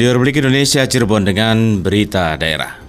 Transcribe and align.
Radio 0.00 0.16
Republik 0.16 0.40
Indonesia 0.40 0.88
Cirebon 0.88 1.28
dengan 1.28 1.84
berita 1.84 2.32
daerah. 2.40 2.79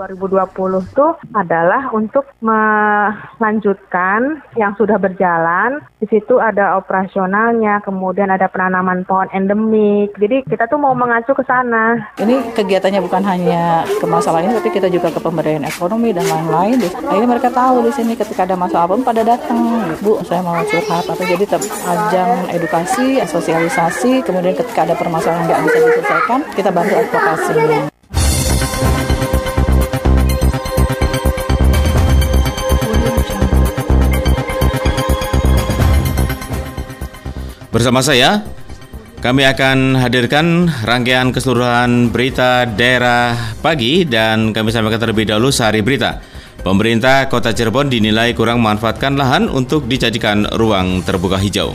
Jadi 0.00 0.16
di 0.16 0.32
2020 0.32 0.80
itu 0.80 1.06
adalah 1.36 1.92
untuk 1.92 2.24
melanjutkan 2.40 4.40
yang 4.56 4.72
sudah 4.80 4.96
berjalan. 4.96 5.84
Di 6.00 6.08
situ 6.08 6.40
ada 6.40 6.80
operasionalnya, 6.80 7.84
kemudian 7.84 8.32
ada 8.32 8.48
penanaman 8.48 9.04
pohon 9.04 9.28
endemik. 9.36 10.16
Jadi 10.16 10.40
kita 10.48 10.64
tuh 10.72 10.80
mau 10.80 10.96
mengacu 10.96 11.36
ke 11.36 11.44
sana. 11.44 12.00
Ini 12.16 12.56
kegiatannya 12.56 13.04
bukan 13.04 13.20
hanya 13.28 13.84
ke 13.84 14.06
masalah 14.08 14.40
ini, 14.40 14.56
tapi 14.56 14.72
kita 14.72 14.88
juga 14.88 15.12
ke 15.12 15.20
pemberdayaan 15.20 15.68
ekonomi 15.68 16.16
dan 16.16 16.24
lain-lain. 16.24 16.80
Akhirnya 16.80 17.28
mereka 17.28 17.52
tahu 17.52 17.84
di 17.84 17.92
sini 17.92 18.16
ketika 18.16 18.48
ada 18.48 18.56
masalah 18.56 18.88
apa 18.88 19.04
pada 19.04 19.20
datang. 19.20 19.84
Bu, 20.00 20.16
saya 20.24 20.40
mau 20.40 20.56
curhat. 20.64 21.04
Atau 21.04 21.28
jadi 21.28 21.44
ajang 21.60 22.48
edukasi, 22.56 23.20
sosialisasi. 23.28 24.24
Kemudian 24.24 24.56
ketika 24.56 24.88
ada 24.88 24.96
permasalahan 24.96 25.44
yang 25.44 25.60
nggak 25.60 25.62
bisa 25.68 25.78
diselesaikan, 25.84 26.40
kita 26.56 26.72
bantu 26.72 26.96
advokasinya. 26.96 27.92
Bersama 37.70 38.02
saya, 38.02 38.42
kami 39.22 39.46
akan 39.46 39.94
hadirkan 39.94 40.66
rangkaian 40.82 41.30
keseluruhan 41.30 42.10
berita 42.10 42.66
daerah 42.66 43.54
pagi 43.62 44.02
dan 44.02 44.50
kami 44.50 44.74
sampaikan 44.74 44.98
terlebih 44.98 45.30
dahulu 45.30 45.54
sehari 45.54 45.78
berita. 45.78 46.18
Pemerintah 46.66 47.30
Kota 47.30 47.54
Cirebon 47.54 47.86
dinilai 47.86 48.34
kurang 48.34 48.58
memanfaatkan 48.58 49.14
lahan 49.14 49.46
untuk 49.46 49.86
dijadikan 49.86 50.50
ruang 50.58 51.06
terbuka 51.06 51.38
hijau. 51.38 51.70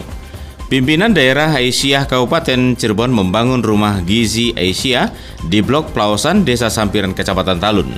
Pimpinan 0.67 1.15
daerah 1.15 1.55
Aisyah 1.55 2.11
Kabupaten 2.11 2.75
Cirebon 2.75 3.15
membangun 3.15 3.63
rumah 3.63 4.03
gizi 4.03 4.51
Aisyah 4.51 5.15
di 5.47 5.63
Blok 5.63 5.95
Pelausan 5.95 6.43
Desa 6.43 6.67
Sampiran 6.67 7.15
Kecamatan 7.15 7.63
Talun. 7.63 7.95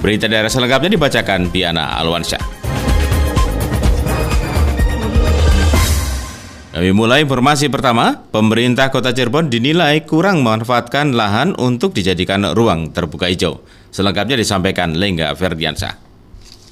Berita 0.00 0.24
daerah 0.24 0.48
selengkapnya 0.48 0.96
dibacakan 0.96 1.52
Piana 1.52 2.00
Alwansyah. 2.00 2.59
Kami 6.70 6.94
mulai 6.94 7.26
informasi 7.26 7.66
pertama, 7.66 8.30
pemerintah 8.30 8.94
kota 8.94 9.10
Cirebon 9.10 9.50
dinilai 9.50 10.06
kurang 10.06 10.46
memanfaatkan 10.46 11.10
lahan 11.18 11.58
untuk 11.58 11.90
dijadikan 11.90 12.46
ruang 12.54 12.94
terbuka 12.94 13.26
hijau. 13.26 13.58
Selengkapnya 13.90 14.38
disampaikan 14.38 14.94
Lengga 14.94 15.34
Ferdiansyah. 15.34 16.09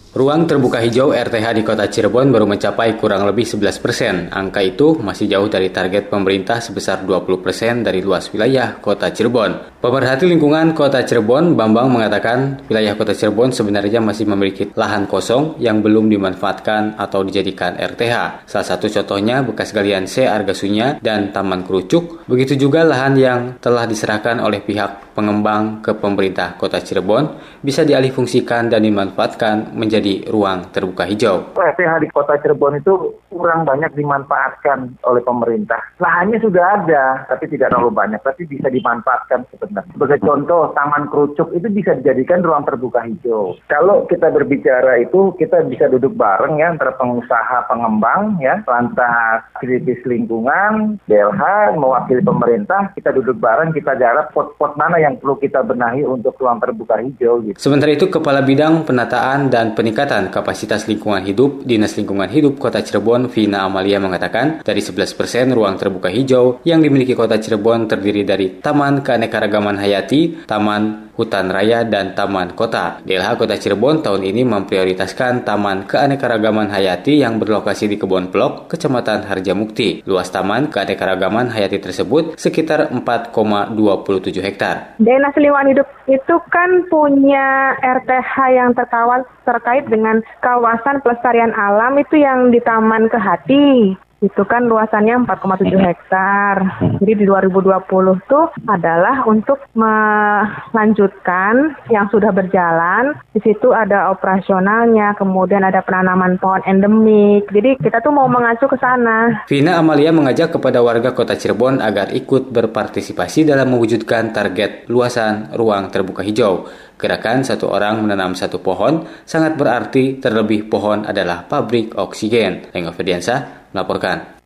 Ruang 0.08 0.48
terbuka 0.48 0.80
hijau 0.80 1.12
RTH 1.12 1.52
di 1.52 1.60
kota 1.60 1.84
Cirebon 1.84 2.32
baru 2.32 2.48
mencapai 2.48 2.96
kurang 2.96 3.28
lebih 3.28 3.44
11 3.44 3.76
persen. 3.76 4.14
Angka 4.32 4.64
itu 4.64 4.96
masih 4.96 5.28
jauh 5.28 5.52
dari 5.52 5.68
target 5.68 6.08
pemerintah 6.08 6.64
sebesar 6.64 7.04
20 7.04 7.44
persen 7.44 7.84
dari 7.84 8.00
luas 8.00 8.32
wilayah 8.32 8.80
kota 8.80 9.12
Cirebon. 9.12 9.76
Pemerhati 9.84 10.24
lingkungan 10.24 10.72
kota 10.72 11.04
Cirebon, 11.04 11.52
Bambang 11.52 11.92
mengatakan 11.92 12.56
wilayah 12.72 12.96
kota 12.96 13.12
Cirebon 13.12 13.52
sebenarnya 13.52 14.00
masih 14.00 14.24
memiliki 14.24 14.72
lahan 14.72 15.04
kosong 15.04 15.60
yang 15.60 15.84
belum 15.84 16.08
dimanfaatkan 16.08 16.96
atau 16.96 17.20
dijadikan 17.20 17.76
RTH. 17.76 18.48
Salah 18.48 18.64
satu 18.64 18.88
contohnya 18.88 19.44
bekas 19.44 19.76
galian 19.76 20.08
C 20.08 20.24
Argasunya 20.24 20.96
dan 21.04 21.36
Taman 21.36 21.68
Kerucuk. 21.68 22.24
Begitu 22.24 22.56
juga 22.56 22.80
lahan 22.80 23.12
yang 23.12 23.40
telah 23.60 23.84
diserahkan 23.84 24.40
oleh 24.40 24.64
pihak 24.64 25.07
pengembang 25.18 25.82
ke 25.82 25.98
pemerintah 25.98 26.54
kota 26.54 26.78
Cirebon 26.78 27.34
bisa 27.66 27.82
dialihfungsikan 27.82 28.70
dan 28.70 28.86
dimanfaatkan 28.86 29.74
menjadi 29.74 30.30
ruang 30.30 30.70
terbuka 30.70 31.02
hijau. 31.10 31.58
RTH 31.58 31.92
di 31.98 32.08
kota 32.14 32.38
Cirebon 32.38 32.78
itu 32.78 33.18
kurang 33.26 33.66
banyak 33.66 33.90
dimanfaatkan 33.98 35.02
oleh 35.02 35.22
pemerintah. 35.26 35.82
Lahannya 35.98 36.38
sudah 36.38 36.64
ada, 36.78 37.26
tapi 37.26 37.50
tidak 37.50 37.74
terlalu 37.74 37.94
banyak, 37.94 38.20
tapi 38.22 38.46
bisa 38.46 38.70
dimanfaatkan 38.70 39.46
sebenarnya. 39.54 39.94
Sebagai 39.94 40.18
contoh, 40.22 40.70
Taman 40.74 41.10
Kerucuk 41.10 41.48
itu 41.54 41.68
bisa 41.70 41.94
dijadikan 41.98 42.42
ruang 42.42 42.66
terbuka 42.66 43.02
hijau. 43.06 43.58
Kalau 43.70 44.06
kita 44.10 44.30
berbicara 44.30 45.02
itu, 45.02 45.34
kita 45.38 45.64
bisa 45.66 45.86
duduk 45.86 46.14
bareng 46.18 46.60
ya 46.60 46.74
antara 46.74 46.94
pengusaha 46.98 47.70
pengembang 47.70 48.38
ya, 48.42 48.60
lantas 48.66 49.46
aktivis 49.56 50.02
lingkungan, 50.04 50.98
BLH, 51.06 51.74
mewakili 51.78 52.20
pemerintah, 52.20 52.90
kita 52.98 53.14
duduk 53.14 53.38
bareng, 53.38 53.70
kita 53.72 53.94
garap 53.96 54.34
pot-pot 54.34 54.74
mana 54.74 55.00
yang 55.00 55.07
perlu 55.16 55.40
kita 55.40 55.64
benahi 55.64 56.04
untuk 56.04 56.36
ruang 56.36 56.60
terbuka 56.60 57.00
hijau. 57.00 57.40
Gitu. 57.40 57.56
Sementara 57.56 57.96
itu, 57.96 58.12
Kepala 58.12 58.44
Bidang 58.44 58.84
Penataan 58.84 59.48
dan 59.48 59.72
Peningkatan 59.72 60.28
Kapasitas 60.28 60.84
Lingkungan 60.84 61.24
Hidup, 61.24 61.64
Dinas 61.64 61.96
Lingkungan 61.96 62.28
Hidup 62.28 62.60
Kota 62.60 62.84
Cirebon, 62.84 63.32
Vina 63.32 63.64
Amalia 63.64 63.96
mengatakan, 63.96 64.60
dari 64.60 64.84
11% 64.84 65.56
ruang 65.56 65.80
terbuka 65.80 66.12
hijau 66.12 66.60
yang 66.68 66.84
dimiliki 66.84 67.16
Kota 67.16 67.40
Cirebon 67.40 67.88
terdiri 67.88 68.28
dari 68.28 68.60
Taman 68.60 69.00
Keanekaragaman 69.00 69.80
Hayati, 69.80 70.44
Taman 70.44 71.07
hutan 71.18 71.50
raya, 71.50 71.82
dan 71.82 72.14
taman 72.14 72.54
kota. 72.54 73.02
DLH 73.02 73.34
Kota 73.34 73.58
Cirebon 73.58 74.06
tahun 74.06 74.22
ini 74.22 74.46
memprioritaskan 74.46 75.42
Taman 75.42 75.90
Keanekaragaman 75.90 76.70
Hayati 76.70 77.18
yang 77.18 77.42
berlokasi 77.42 77.90
di 77.90 77.98
Kebon 77.98 78.30
Blok, 78.30 78.70
Kecamatan 78.70 79.26
Harjamukti. 79.26 80.06
Luas 80.06 80.30
Taman 80.30 80.70
Keanekaragaman 80.70 81.50
Hayati 81.50 81.82
tersebut 81.82 82.38
sekitar 82.38 82.94
4,27 82.94 84.38
hektar. 84.38 84.94
Dinas 85.02 85.34
Lingkungan 85.34 85.74
Hidup 85.74 85.88
itu 86.06 86.36
kan 86.54 86.70
punya 86.86 87.74
RTH 87.82 88.34
yang 88.54 88.70
terkawal 88.78 89.26
terkait 89.42 89.90
dengan 89.90 90.22
kawasan 90.38 91.02
pelestarian 91.02 91.50
alam 91.58 91.98
itu 91.98 92.22
yang 92.22 92.54
di 92.54 92.62
Taman 92.62 93.10
Kehati 93.10 93.98
itu 94.18 94.42
kan 94.46 94.66
luasannya 94.66 95.22
4,7 95.22 95.78
hektar. 95.78 96.54
Jadi 96.98 97.12
di 97.22 97.24
2020 97.26 98.18
tuh 98.26 98.50
adalah 98.66 99.22
untuk 99.30 99.62
melanjutkan 99.78 101.78
yang 101.86 102.10
sudah 102.10 102.34
berjalan. 102.34 103.14
Di 103.30 103.38
situ 103.46 103.70
ada 103.70 104.10
operasionalnya, 104.10 105.14
kemudian 105.14 105.62
ada 105.62 105.86
penanaman 105.86 106.34
pohon 106.42 106.58
endemik. 106.66 107.46
Jadi 107.54 107.78
kita 107.78 108.02
tuh 108.02 108.10
mau 108.10 108.26
mengacu 108.26 108.66
ke 108.66 108.74
sana. 108.82 109.46
Vina 109.46 109.78
Amalia 109.78 110.10
mengajak 110.10 110.58
kepada 110.58 110.82
warga 110.82 111.14
kota 111.14 111.38
Cirebon 111.38 111.78
agar 111.78 112.10
ikut 112.10 112.50
berpartisipasi 112.50 113.46
dalam 113.46 113.70
mewujudkan 113.70 114.34
target 114.34 114.90
luasan 114.90 115.54
ruang 115.54 115.94
terbuka 115.94 116.26
hijau. 116.26 116.66
Gerakan 116.98 117.46
satu 117.46 117.70
orang 117.70 118.02
menanam 118.02 118.34
satu 118.34 118.58
pohon 118.58 119.06
sangat 119.22 119.54
berarti 119.54 120.18
terlebih 120.18 120.66
pohon 120.66 121.06
adalah 121.06 121.46
pabrik 121.46 121.94
oksigen. 121.94 122.74
Lenggo 122.74 122.90
Fediansa, 122.90 123.70
melaporkan. 123.70 124.42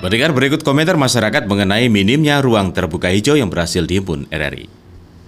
Mendengar 0.00 0.34
berikut 0.34 0.64
komentar 0.64 0.96
masyarakat 0.96 1.44
mengenai 1.46 1.86
minimnya 1.92 2.40
ruang 2.40 2.72
terbuka 2.72 3.12
hijau 3.12 3.36
yang 3.36 3.52
berhasil 3.52 3.84
dihimpun 3.86 4.26
RRI. 4.32 4.81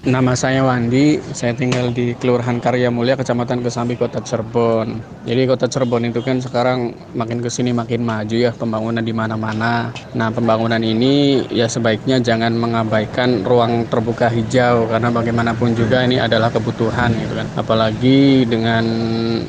Nama 0.04 0.36
saya 0.36 0.60
Wandi, 0.68 1.16
saya 1.32 1.56
tinggal 1.56 1.88
di 1.88 2.12
Kelurahan 2.12 2.60
Karya 2.60 2.92
Mulia, 2.92 3.16
Kecamatan 3.16 3.64
Kesambi, 3.64 3.96
Kota 3.96 4.20
Cirebon. 4.20 5.00
Jadi 5.24 5.48
Kota 5.48 5.64
Cirebon 5.64 6.04
itu 6.04 6.20
kan 6.20 6.44
sekarang 6.44 6.92
makin 7.16 7.40
ke 7.40 7.48
sini 7.48 7.72
makin 7.72 8.04
maju 8.04 8.36
ya 8.36 8.52
pembangunan 8.52 9.00
di 9.00 9.16
mana-mana. 9.16 9.96
Nah, 10.12 10.28
pembangunan 10.28 10.76
ini 10.84 11.48
ya 11.48 11.72
sebaiknya 11.72 12.20
jangan 12.20 12.52
mengabaikan 12.52 13.48
ruang 13.48 13.88
terbuka 13.88 14.28
hijau 14.28 14.92
karena 14.92 15.08
bagaimanapun 15.08 15.72
juga 15.72 16.04
ini 16.04 16.20
adalah 16.20 16.52
kebutuhan 16.52 17.08
gitu 17.16 17.40
kan. 17.40 17.48
Apalagi 17.56 18.44
dengan 18.44 18.84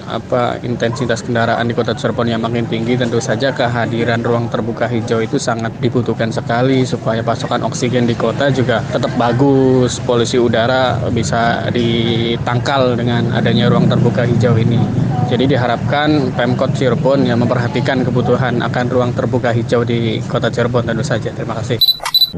apa 0.07 0.63
intensitas 0.63 1.19
kendaraan 1.19 1.67
di 1.67 1.75
Kota 1.75 1.91
Cirebon 1.91 2.31
yang 2.31 2.39
makin 2.39 2.63
tinggi 2.71 2.95
tentu 2.95 3.19
saja 3.19 3.51
kehadiran 3.51 4.23
ruang 4.23 4.47
terbuka 4.47 4.87
hijau 4.87 5.19
itu 5.19 5.35
sangat 5.35 5.75
dibutuhkan 5.83 6.31
sekali 6.31 6.87
supaya 6.87 7.19
pasokan 7.19 7.59
oksigen 7.67 8.07
di 8.07 8.15
kota 8.15 8.47
juga 8.55 8.79
tetap 8.87 9.11
bagus, 9.19 9.99
polusi 9.99 10.44
udara 10.45 11.01
bisa 11.09 11.67
ditangkal 11.73 12.93
dengan 12.93 13.33
adanya 13.33 13.67
ruang 13.67 13.89
terbuka 13.89 14.29
hijau 14.29 14.55
ini. 14.55 14.77
Jadi 15.25 15.49
diharapkan 15.49 16.31
Pemkot 16.37 16.77
Cirebon 16.77 17.25
yang 17.25 17.41
memperhatikan 17.41 18.05
kebutuhan 18.05 18.61
akan 18.61 18.85
ruang 18.93 19.11
terbuka 19.17 19.49
hijau 19.49 19.81
di 19.81 20.21
Kota 20.29 20.53
Cirebon 20.53 20.85
tentu 20.85 21.01
saja. 21.01 21.33
Terima 21.33 21.57
kasih. 21.57 21.81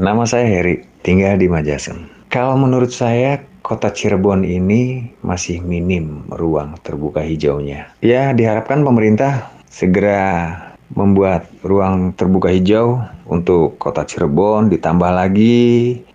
Nama 0.00 0.24
saya 0.24 0.48
Heri, 0.48 0.80
tinggal 1.04 1.36
di 1.36 1.52
Majasem. 1.52 2.08
Kalau 2.32 2.56
menurut 2.56 2.88
saya 2.88 3.44
Kota 3.60 3.92
Cirebon 3.92 4.48
ini 4.48 5.12
masih 5.20 5.60
minim 5.60 6.24
ruang 6.32 6.80
terbuka 6.80 7.20
hijaunya. 7.20 7.92
Ya, 8.00 8.32
diharapkan 8.32 8.80
pemerintah 8.80 9.52
segera 9.68 10.56
membuat 10.96 11.52
ruang 11.60 12.16
terbuka 12.16 12.48
hijau 12.48 13.04
untuk 13.28 13.76
kota 13.76 14.08
Cirebon 14.08 14.72
ditambah 14.72 15.12
lagi 15.12 15.58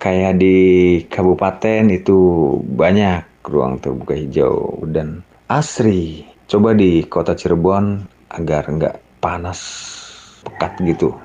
kayak 0.02 0.42
di 0.42 0.58
kabupaten 1.06 1.94
itu 1.94 2.18
banyak 2.60 3.46
ruang 3.46 3.78
terbuka 3.78 4.18
hijau 4.18 4.82
dan 4.90 5.22
asri. 5.48 6.26
Coba 6.50 6.74
di 6.74 7.06
kota 7.06 7.38
Cirebon 7.38 8.02
agar 8.34 8.66
nggak 8.68 9.22
panas 9.22 9.60
pekat 10.44 10.74
gitu 10.84 11.16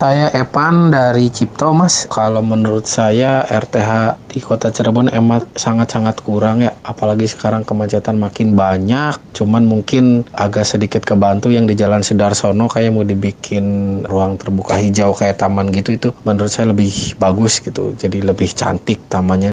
Saya 0.00 0.32
Evan 0.32 0.88
dari 0.88 1.28
Cipto, 1.28 1.76
Mas. 1.76 2.08
Kalau 2.08 2.40
menurut 2.40 2.88
saya 2.88 3.44
RTH 3.44 4.16
di 4.32 4.40
Kota 4.40 4.72
Cirebon 4.72 5.12
emang 5.12 5.44
sangat-sangat 5.52 6.24
kurang 6.24 6.64
ya. 6.64 6.72
Apalagi 6.88 7.28
sekarang 7.28 7.68
kemacetan 7.68 8.16
makin 8.16 8.56
banyak. 8.56 9.20
Cuman 9.36 9.68
mungkin 9.68 10.24
agak 10.32 10.64
sedikit 10.64 11.04
kebantu 11.04 11.52
yang 11.52 11.68
di 11.68 11.76
Jalan 11.76 12.00
Sidarsono 12.00 12.64
kayak 12.64 12.96
mau 12.96 13.04
dibikin 13.04 14.00
ruang 14.08 14.40
terbuka 14.40 14.80
hijau 14.80 15.12
kayak 15.12 15.36
taman 15.36 15.68
gitu 15.68 15.92
itu 15.92 16.08
menurut 16.24 16.48
saya 16.48 16.72
lebih 16.72 17.20
bagus 17.20 17.60
gitu. 17.60 17.92
Jadi 17.92 18.24
lebih 18.24 18.48
cantik 18.56 19.04
tamannya. 19.12 19.52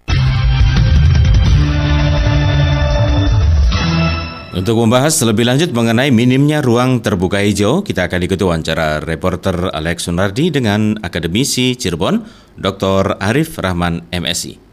Untuk 4.58 4.74
membahas 4.74 5.14
lebih 5.22 5.46
lanjut 5.46 5.70
mengenai 5.70 6.10
minimnya 6.10 6.66
ruang 6.66 7.06
terbuka 7.06 7.46
hijau, 7.46 7.86
kita 7.86 8.10
akan 8.10 8.26
ikuti 8.26 8.42
wawancara 8.42 8.98
reporter 9.06 9.70
Alex 9.70 10.10
Sunardi 10.10 10.50
dengan 10.50 10.98
akademisi 10.98 11.78
Cirebon, 11.78 12.26
Dr. 12.58 13.22
Arif 13.22 13.62
Rahman 13.62 14.10
MSI. 14.10 14.67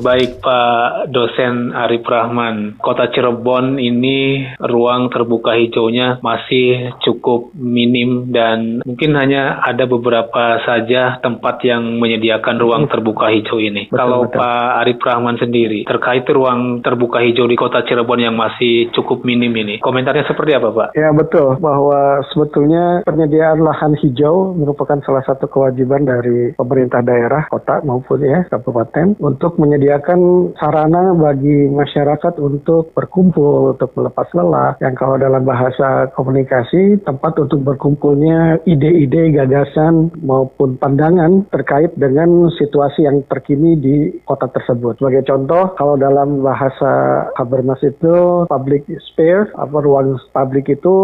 Baik 0.00 0.40
Pak 0.40 1.12
dosen 1.12 1.76
Arif 1.76 2.08
Rahman, 2.08 2.80
Kota 2.80 3.12
Cirebon 3.12 3.76
ini 3.76 4.48
ruang 4.56 5.12
terbuka 5.12 5.52
hijaunya 5.52 6.24
masih 6.24 6.96
cukup 7.04 7.52
minim 7.52 8.32
dan 8.32 8.80
mungkin 8.80 9.12
hanya 9.12 9.60
ada 9.60 9.84
beberapa 9.84 10.56
saja 10.64 11.20
tempat 11.20 11.60
yang 11.68 12.00
menyediakan 12.00 12.56
ruang 12.56 12.88
terbuka 12.88 13.28
hijau 13.28 13.60
ini. 13.60 13.92
Betul, 13.92 14.00
Kalau 14.00 14.20
betul. 14.24 14.40
Pak 14.40 14.68
Arif 14.80 14.98
Rahman 15.04 15.36
sendiri 15.36 15.84
terkait 15.84 16.24
ruang 16.32 16.80
terbuka 16.80 17.20
hijau 17.20 17.44
di 17.44 17.60
Kota 17.60 17.84
Cirebon 17.84 18.24
yang 18.24 18.32
masih 18.40 18.88
cukup 18.96 19.20
minim 19.28 19.52
ini, 19.52 19.84
komentarnya 19.84 20.24
seperti 20.24 20.56
apa 20.56 20.72
Pak? 20.72 20.88
Ya 20.96 21.12
betul 21.12 21.60
bahwa 21.60 22.24
sebetulnya 22.32 23.04
penyediaan 23.04 23.60
lahan 23.60 23.92
hijau 24.00 24.56
merupakan 24.56 24.96
salah 25.04 25.20
satu 25.28 25.44
kewajiban 25.44 26.08
dari 26.08 26.56
pemerintah 26.56 27.04
daerah, 27.04 27.52
kota 27.52 27.84
maupun 27.84 28.24
ya 28.24 28.48
kabupaten 28.48 29.20
untuk 29.20 29.60
menyediakan 29.60 29.89
menyediakan 29.90 30.54
sarana 30.54 31.10
bagi 31.18 31.66
masyarakat 31.66 32.38
untuk 32.38 32.94
berkumpul, 32.94 33.74
untuk 33.74 33.90
melepas 33.98 34.30
lelah, 34.38 34.78
yang 34.78 34.94
kalau 34.94 35.18
dalam 35.18 35.42
bahasa 35.42 36.06
komunikasi, 36.14 37.02
tempat 37.02 37.34
untuk 37.42 37.66
berkumpulnya 37.66 38.62
ide-ide, 38.70 39.34
gagasan, 39.34 40.14
maupun 40.22 40.78
pandangan 40.78 41.42
terkait 41.50 41.90
dengan 41.98 42.46
situasi 42.54 43.02
yang 43.02 43.26
terkini 43.26 43.74
di 43.74 43.96
kota 44.22 44.46
tersebut. 44.54 45.02
Sebagai 45.02 45.26
contoh, 45.26 45.74
kalau 45.74 45.98
dalam 45.98 46.38
bahasa 46.46 47.26
Habermas 47.34 47.82
itu, 47.82 48.46
public 48.46 48.86
space, 49.10 49.50
apa 49.58 49.74
ruang 49.82 50.22
publik 50.30 50.70
itu 50.70 50.94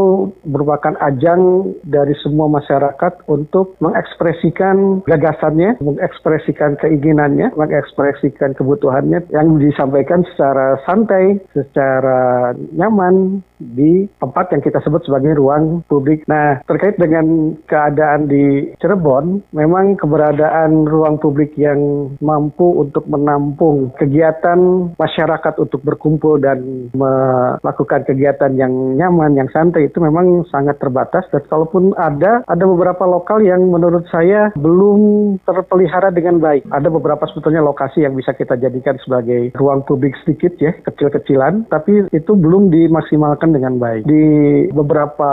merupakan 0.46 0.94
ajang 1.02 1.74
dari 1.82 2.14
semua 2.22 2.46
masyarakat 2.46 3.26
untuk 3.26 3.74
mengekspresikan 3.82 5.02
gagasannya, 5.10 5.82
mengekspresikan 5.82 6.78
keinginannya, 6.78 7.50
mengekspresikan 7.58 8.54
kebutuhan 8.54 8.75
kebutuhannya 8.76 9.32
yang 9.32 9.56
disampaikan 9.56 10.20
secara 10.28 10.76
santai, 10.84 11.40
secara 11.56 12.52
nyaman 12.76 13.40
di 13.60 14.08
tempat 14.20 14.52
yang 14.52 14.62
kita 14.62 14.78
sebut 14.84 15.02
sebagai 15.04 15.36
ruang 15.36 15.82
publik. 15.88 16.24
Nah, 16.28 16.60
terkait 16.68 16.96
dengan 17.00 17.56
keadaan 17.66 18.28
di 18.28 18.72
Cirebon, 18.80 19.42
memang 19.52 19.96
keberadaan 19.96 20.84
ruang 20.86 21.16
publik 21.20 21.56
yang 21.56 22.12
mampu 22.20 22.82
untuk 22.82 23.08
menampung 23.08 23.92
kegiatan 23.96 24.92
masyarakat 24.96 25.54
untuk 25.60 25.80
berkumpul 25.82 26.40
dan 26.40 26.90
melakukan 26.92 28.04
kegiatan 28.04 28.52
yang 28.54 28.72
nyaman, 28.96 29.36
yang 29.36 29.48
santai 29.50 29.88
itu 29.88 29.98
memang 30.02 30.44
sangat 30.52 30.78
terbatas. 30.80 31.24
Dan 31.32 31.44
kalaupun 31.48 31.96
ada, 31.96 32.44
ada 32.46 32.64
beberapa 32.64 33.04
lokal 33.08 33.42
yang 33.42 33.62
menurut 33.72 34.04
saya 34.12 34.52
belum 34.56 34.98
terpelihara 35.44 36.12
dengan 36.12 36.38
baik. 36.38 36.68
Ada 36.70 36.88
beberapa 36.92 37.24
sebetulnya 37.30 37.64
lokasi 37.64 38.04
yang 38.04 38.14
bisa 38.14 38.36
kita 38.36 38.58
jadikan 38.60 38.98
sebagai 39.02 39.54
ruang 39.56 39.82
publik 39.84 40.14
sedikit 40.22 40.54
ya, 40.60 40.72
kecil-kecilan, 40.84 41.68
tapi 41.72 42.08
itu 42.12 42.32
belum 42.36 42.70
dimaksimalkan 42.70 43.45
dengan 43.52 43.78
baik. 43.78 44.08
Di 44.08 44.26
beberapa 44.72 45.32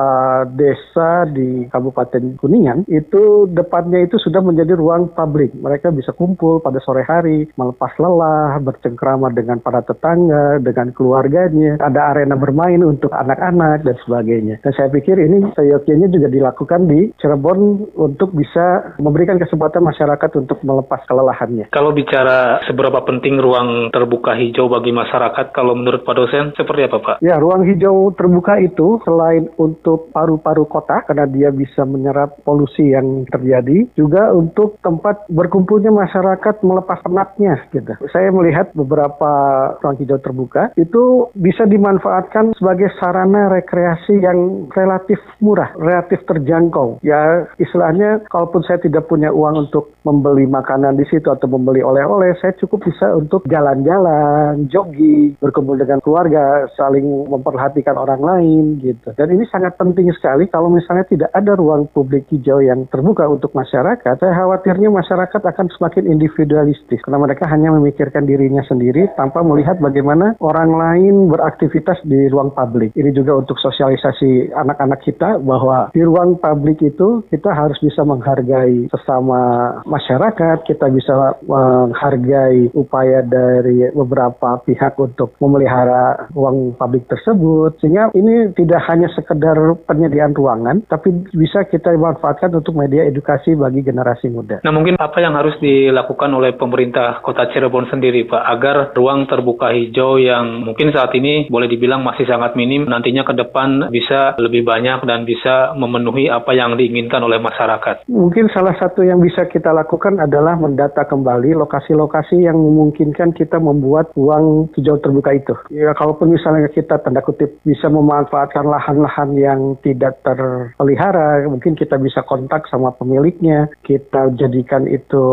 desa 0.49 1.25
di 1.29 1.69
Kabupaten 1.69 2.37
Kuningan, 2.37 2.85
itu 2.91 3.47
depannya 3.49 4.03
itu 4.03 4.19
sudah 4.19 4.43
menjadi 4.43 4.75
ruang 4.75 5.13
publik. 5.13 5.55
Mereka 5.55 5.93
bisa 5.93 6.11
kumpul 6.11 6.59
pada 6.59 6.81
sore 6.83 7.05
hari, 7.07 7.47
melepas 7.55 7.93
lelah, 8.01 8.59
bercengkrama 8.59 9.31
dengan 9.31 9.63
para 9.63 9.85
tetangga, 9.85 10.59
dengan 10.59 10.91
keluarganya, 10.91 11.79
ada 11.79 12.13
arena 12.13 12.35
bermain 12.35 12.81
untuk 12.83 13.13
anak-anak 13.13 13.87
dan 13.87 13.95
sebagainya. 14.03 14.55
Dan 14.59 14.71
saya 14.75 14.89
pikir 14.91 15.15
ini 15.15 15.53
seyogyanya 15.55 16.09
juga 16.09 16.27
dilakukan 16.27 16.89
di 16.89 17.13
Cirebon 17.21 17.93
untuk 17.95 18.35
bisa 18.35 18.95
memberikan 18.99 19.39
kesempatan 19.39 19.85
masyarakat 19.85 20.29
untuk 20.35 20.59
melepas 20.65 20.99
kelelahannya. 21.07 21.69
Kalau 21.71 21.95
bicara 21.95 22.59
seberapa 22.67 22.99
penting 23.05 23.39
ruang 23.39 23.93
terbuka 23.93 24.35
hijau 24.35 24.67
bagi 24.67 24.91
masyarakat 24.91 25.53
kalau 25.53 25.77
menurut 25.77 26.01
Pak 26.03 26.15
dosen 26.17 26.51
seperti 26.57 26.89
apa 26.89 26.97
Pak? 26.99 27.15
Ya, 27.23 27.37
ruang 27.37 27.63
hijau 27.63 28.02
terbuka 28.11 28.59
itu 28.59 28.99
selain 29.07 29.47
untuk 29.55 30.11
paru-paru 30.11 30.67
kota 30.67 31.07
karena 31.07 31.23
dia 31.29 31.49
bisa 31.55 31.87
menyerap 31.87 32.35
polusi 32.43 32.91
yang 32.91 33.23
terjadi, 33.31 33.87
juga 33.95 34.35
untuk 34.35 34.75
tempat 34.83 35.23
berkumpulnya 35.31 35.93
masyarakat 35.93 36.59
melepas 36.65 36.99
penatnya 37.05 37.55
gitu. 37.71 37.95
Saya 38.11 38.33
melihat 38.35 38.75
beberapa 38.75 39.31
ruang 39.79 39.97
hijau 40.01 40.19
terbuka 40.19 40.75
itu 40.75 41.31
bisa 41.37 41.63
dimanfaatkan 41.69 42.57
sebagai 42.57 42.91
sarana 42.99 43.47
rekreasi 43.53 44.19
yang 44.19 44.67
relatif 44.73 45.21
murah, 45.39 45.71
relatif 45.77 46.19
terjangkau. 46.27 46.99
Ya, 47.05 47.47
istilahnya 47.61 48.25
kalaupun 48.27 48.65
saya 48.65 48.81
tidak 48.81 49.07
punya 49.07 49.29
uang 49.29 49.69
untuk 49.69 49.93
membeli 50.03 50.49
makanan 50.49 50.99
di 50.99 51.05
situ 51.07 51.29
atau 51.29 51.47
membeli 51.47 51.85
oleh-oleh, 51.85 52.35
saya 52.41 52.51
cukup 52.59 52.83
bisa 52.83 53.15
untuk 53.15 53.45
jalan-jalan, 53.47 54.67
jogging, 54.67 55.37
berkumpul 55.39 55.77
dengan 55.79 56.01
keluarga, 56.01 56.67
saling 56.75 57.05
memperhatikan 57.29 57.92
orang 57.97 58.21
lain 58.21 58.63
gitu. 58.81 59.13
Dan 59.15 59.33
ini 59.33 59.45
sangat 59.49 59.77
penting 59.77 60.09
sekali 60.15 60.49
kalau 60.49 60.69
misalnya 60.69 61.05
tidak 61.07 61.29
ada 61.33 61.53
ruang 61.57 61.89
publik 61.91 62.27
hijau 62.29 62.59
yang 62.59 62.85
terbuka 62.89 63.25
untuk 63.29 63.53
masyarakat, 63.53 64.15
saya 64.19 64.33
khawatirnya 64.33 64.89
masyarakat 64.89 65.41
akan 65.41 65.67
semakin 65.77 66.09
individualistis 66.09 67.01
karena 67.03 67.19
mereka 67.19 67.45
hanya 67.49 67.73
memikirkan 67.75 68.25
dirinya 68.25 68.63
sendiri 68.65 69.09
tanpa 69.17 69.43
melihat 69.43 69.77
bagaimana 69.79 70.35
orang 70.39 70.71
lain 70.73 71.27
beraktivitas 71.29 72.01
di 72.07 72.27
ruang 72.29 72.53
publik. 72.55 72.95
Ini 72.95 73.11
juga 73.11 73.37
untuk 73.37 73.59
sosialisasi 73.59 74.53
anak-anak 74.53 74.99
kita 75.03 75.41
bahwa 75.41 75.91
di 75.91 76.01
ruang 76.01 76.39
publik 76.39 76.79
itu 76.81 77.25
kita 77.29 77.51
harus 77.51 77.77
bisa 77.81 78.01
menghargai 78.07 78.87
sesama 78.89 79.81
masyarakat, 79.83 80.63
kita 80.63 80.87
bisa 80.89 81.37
menghargai 81.43 82.71
upaya 82.73 83.21
dari 83.25 83.89
beberapa 83.91 84.61
pihak 84.63 84.95
untuk 84.99 85.35
memelihara 85.43 86.29
ruang 86.31 86.75
publik 86.77 87.05
tersebut 87.11 87.75
sehingga 87.83 88.15
ini 88.15 88.55
tidak 88.55 88.79
hanya 88.87 89.11
sekedar 89.11 89.59
penyediaan 89.83 90.31
ruangan 90.31 90.87
tapi 90.87 91.11
bisa 91.35 91.67
kita 91.67 91.91
manfaatkan 91.99 92.55
untuk 92.55 92.79
media 92.79 93.03
edukasi 93.03 93.59
bagi 93.59 93.83
generasi 93.83 94.31
muda. 94.31 94.63
Nah 94.63 94.71
mungkin 94.71 94.95
apa 94.95 95.19
yang 95.19 95.35
harus 95.35 95.59
dilakukan 95.59 96.31
oleh 96.31 96.55
pemerintah 96.55 97.19
Kota 97.19 97.51
Cirebon 97.51 97.91
sendiri 97.91 98.23
Pak 98.23 98.39
agar 98.39 98.95
ruang 98.95 99.27
terbuka 99.27 99.75
hijau 99.75 100.15
yang 100.15 100.63
mungkin 100.63 100.95
saat 100.95 101.11
ini 101.11 101.51
boleh 101.51 101.67
dibilang 101.67 101.99
masih 101.99 102.23
sangat 102.23 102.55
minim 102.55 102.87
nantinya 102.87 103.27
ke 103.27 103.35
depan 103.35 103.91
bisa 103.91 104.39
lebih 104.39 104.63
banyak 104.63 105.03
dan 105.03 105.27
bisa 105.27 105.75
memenuhi 105.75 106.31
apa 106.31 106.55
yang 106.55 106.79
diinginkan 106.79 107.19
oleh 107.19 107.43
masyarakat. 107.43 108.07
Mungkin 108.07 108.47
salah 108.55 108.79
satu 108.79 109.03
yang 109.03 109.19
bisa 109.19 109.43
kita 109.51 109.75
lakukan 109.75 110.23
adalah 110.23 110.55
mendata 110.55 111.03
kembali 111.03 111.51
lokasi-lokasi 111.59 112.47
yang 112.47 112.55
memungkinkan 112.55 113.35
kita 113.35 113.59
membuat 113.59 114.15
uang 114.15 114.71
hijau 114.77 114.95
terbuka 115.03 115.35
itu. 115.35 115.53
Ya, 115.73 115.91
kalaupun 115.91 116.31
misalnya 116.31 116.71
kita 116.71 117.01
tanda 117.03 117.19
kutip 117.19 117.59
bisa 117.73 117.89
memanfaatkan 117.89 118.69
lahan-lahan 118.69 119.33
yang 119.33 119.59
tidak 119.81 120.21
terpelihara, 120.21 121.41
mungkin 121.49 121.73
kita 121.73 121.97
bisa 121.97 122.21
kontak 122.21 122.69
sama 122.69 122.93
pemiliknya, 122.93 123.65
kita 123.81 124.29
jadikan 124.37 124.85
itu 124.85 125.25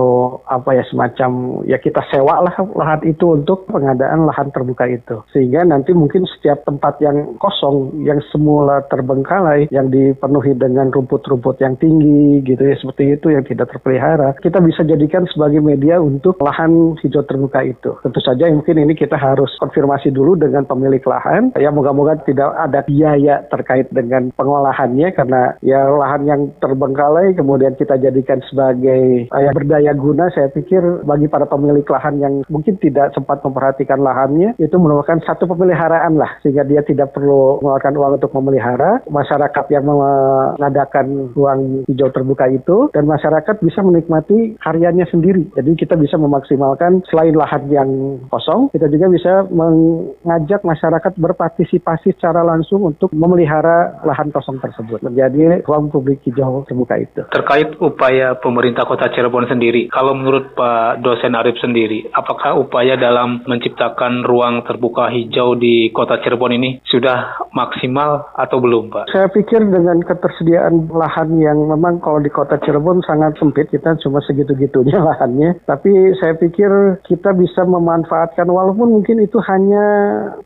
apa 0.49 0.81
ya 0.81 0.85
semacam 0.89 1.61
ya 1.69 1.77
kita 1.77 2.01
sewa 2.09 2.41
lah 2.41 2.57
lahan 2.73 3.05
itu 3.05 3.37
untuk 3.37 3.69
pengadaan 3.69 4.25
lahan 4.25 4.49
terbuka 4.49 4.89
itu. 4.89 5.21
Sehingga 5.37 5.69
nanti 5.69 5.93
mungkin 5.93 6.25
setiap 6.25 6.65
tempat 6.65 6.97
yang 7.05 7.37
kosong, 7.37 8.01
yang 8.09 8.25
semula 8.33 8.81
terbengkalai, 8.89 9.69
yang 9.69 9.93
dipenuhi 9.93 10.57
dengan 10.57 10.89
rumput-rumput 10.89 11.61
yang 11.61 11.77
tinggi 11.77 12.41
gitu 12.49 12.63
ya 12.65 12.81
seperti 12.81 13.21
itu 13.21 13.37
yang 13.37 13.45
tidak 13.45 13.69
terpelihara, 13.69 14.33
kita 14.41 14.65
bisa 14.65 14.81
jadikan 14.89 15.29
sebagai 15.29 15.61
media 15.61 16.01
untuk 16.01 16.41
lahan 16.41 16.97
hijau 17.05 17.21
terbuka 17.29 17.61
itu. 17.61 18.01
Tentu 18.01 18.21
saja 18.25 18.49
mungkin 18.49 18.81
ini 18.81 18.97
kita 18.97 19.21
harus 19.21 19.53
konfirmasi 19.61 20.09
dulu 20.09 20.41
dengan 20.41 20.65
pemilik 20.65 21.05
lahan. 21.05 21.53
Ya 21.61 21.69
moga-moga 21.69 22.23
tidak 22.31 22.55
ada 22.55 22.81
biaya 22.87 23.43
terkait 23.51 23.91
dengan 23.91 24.31
pengolahannya 24.39 25.11
karena 25.19 25.59
ya 25.67 25.91
lahan 25.91 26.23
yang 26.27 26.41
terbengkalai 26.63 27.35
kemudian 27.35 27.75
kita 27.75 27.99
jadikan 27.99 28.39
sebagai 28.47 29.27
ya, 29.27 29.51
berdaya 29.51 29.91
guna 29.99 30.31
saya 30.31 30.47
pikir 30.55 31.03
bagi 31.03 31.27
para 31.27 31.51
pemilik 31.51 31.85
lahan 31.91 32.23
yang 32.23 32.35
mungkin 32.47 32.79
tidak 32.79 33.11
sempat 33.13 33.43
memperhatikan 33.43 33.99
lahannya 33.99 34.55
itu 34.63 34.77
merupakan 34.79 35.19
satu 35.27 35.51
pemeliharaan 35.51 36.15
lah 36.15 36.39
sehingga 36.47 36.63
dia 36.63 36.87
tidak 36.87 37.11
perlu 37.11 37.59
mengeluarkan 37.59 37.95
uang 37.97 38.13
untuk 38.21 38.33
memelihara. 38.37 38.93
Masyarakat 39.09 39.65
yang 39.73 39.85
mengadakan 39.89 41.33
ruang 41.33 41.61
hijau 41.89 42.11
terbuka 42.13 42.47
itu 42.51 42.93
dan 42.93 43.09
masyarakat 43.09 43.57
bisa 43.63 43.81
menikmati 43.81 44.59
karyanya 44.61 45.09
sendiri. 45.09 45.49
Jadi 45.57 45.79
kita 45.79 45.97
bisa 45.97 46.21
memaksimalkan 46.21 47.03
selain 47.09 47.35
lahan 47.35 47.65
yang 47.73 47.91
kosong, 48.29 48.69
kita 48.75 48.87
juga 48.93 49.07
bisa 49.11 49.33
mengajak 49.49 50.61
masyarakat 50.63 51.13
berpartisipasi 51.17 52.10
secara 52.15 52.43
langsung 52.43 52.83
untuk 52.87 53.13
memelihara 53.15 54.03
lahan 54.07 54.31
kosong 54.35 54.59
tersebut 54.59 55.03
menjadi 55.05 55.63
ruang 55.65 55.91
publik 55.93 56.23
hijau 56.27 56.67
terbuka 56.67 56.99
itu. 56.99 57.23
Terkait 57.31 57.77
upaya 57.81 58.37
pemerintah 58.39 58.87
Kota 58.87 59.11
Cirebon 59.13 59.47
sendiri, 59.47 59.91
kalau 59.91 60.15
menurut 60.15 60.53
Pak 60.55 61.03
dosen 61.03 61.35
Arif 61.35 61.57
sendiri, 61.59 62.11
apakah 62.13 62.59
upaya 62.59 62.97
dalam 62.97 63.43
menciptakan 63.47 64.27
ruang 64.27 64.63
terbuka 64.67 65.09
hijau 65.11 65.57
di 65.57 65.91
Kota 65.91 66.21
Cirebon 66.21 66.57
ini 66.57 66.71
sudah 66.87 67.49
maksimal 67.55 68.31
atau 68.35 68.59
belum, 68.63 68.91
Pak? 68.91 69.11
Saya 69.11 69.31
pikir 69.31 69.63
dengan 69.67 70.03
ketersediaan 70.03 70.91
lahan 70.91 71.39
yang 71.39 71.59
memang 71.67 72.03
kalau 72.03 72.23
di 72.23 72.31
Kota 72.31 72.59
Cirebon 72.63 73.03
sangat 73.07 73.37
sempit, 73.39 73.71
kita 73.71 73.99
cuma 74.03 74.23
segitu-gitunya 74.25 74.99
lahannya. 75.09 75.63
Tapi 75.67 76.17
saya 76.19 76.35
pikir 76.37 77.03
kita 77.07 77.35
bisa 77.35 77.67
memanfaatkan 77.67 78.47
walaupun 78.47 79.01
mungkin 79.01 79.23
itu 79.23 79.39
hanya 79.47 79.87